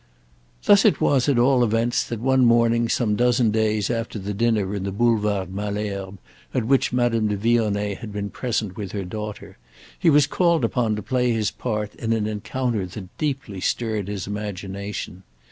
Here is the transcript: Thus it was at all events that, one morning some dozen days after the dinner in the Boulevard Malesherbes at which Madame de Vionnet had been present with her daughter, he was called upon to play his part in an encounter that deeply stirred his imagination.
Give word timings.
Thus 0.63 0.83
it 0.83 0.99
was 0.99 1.29
at 1.29 1.37
all 1.37 1.63
events 1.63 2.03
that, 2.05 2.19
one 2.19 2.43
morning 2.43 2.89
some 2.89 3.15
dozen 3.15 3.51
days 3.51 3.91
after 3.91 4.17
the 4.17 4.33
dinner 4.33 4.73
in 4.73 4.81
the 4.83 4.91
Boulevard 4.91 5.53
Malesherbes 5.53 6.17
at 6.55 6.65
which 6.65 6.91
Madame 6.91 7.27
de 7.27 7.37
Vionnet 7.37 7.99
had 7.99 8.11
been 8.11 8.31
present 8.31 8.75
with 8.75 8.93
her 8.93 9.05
daughter, 9.05 9.59
he 9.99 10.09
was 10.09 10.25
called 10.25 10.65
upon 10.65 10.95
to 10.95 11.03
play 11.03 11.31
his 11.33 11.51
part 11.51 11.93
in 11.93 12.13
an 12.13 12.25
encounter 12.25 12.87
that 12.87 13.15
deeply 13.19 13.61
stirred 13.61 14.07
his 14.07 14.25
imagination. 14.25 15.21